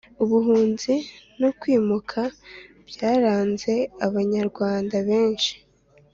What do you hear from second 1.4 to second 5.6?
no kwimuka byaranze abanyarwanda benshi,